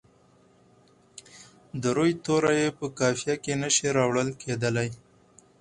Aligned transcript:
د 1.81 1.83
روي 1.97 2.11
توري 2.25 2.53
یې 2.61 2.69
په 2.77 2.85
قافیه 2.99 3.35
کې 3.43 3.53
نه 3.61 3.69
شي 3.75 3.87
راوړل 3.97 4.29
کیدلای. 4.41 4.89